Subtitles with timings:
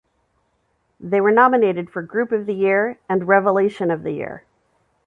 [0.99, 4.45] They were nominated for Group of the year, and Revelation of the year.